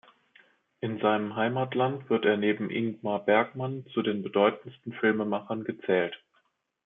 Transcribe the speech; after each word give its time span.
In 0.79 0.99
seinem 0.99 1.35
Heimatland 1.35 2.09
wird 2.09 2.25
er 2.25 2.35
neben 2.35 2.71
Ingmar 2.71 3.23
Bergman 3.23 3.85
zu 3.93 4.01
den 4.01 4.23
bedeutendsten 4.23 4.93
Filmemachern 4.93 5.63
gezählt. 5.63 6.19